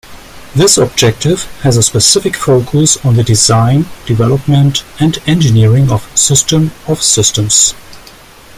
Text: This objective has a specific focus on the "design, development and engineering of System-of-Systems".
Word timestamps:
This 0.55 0.79
objective 0.79 1.43
has 1.61 1.77
a 1.77 1.83
specific 1.83 2.35
focus 2.35 2.97
on 3.05 3.17
the 3.17 3.23
"design, 3.23 3.85
development 4.07 4.83
and 4.99 5.19
engineering 5.27 5.91
of 5.91 6.09
System-of-Systems". 6.17 7.75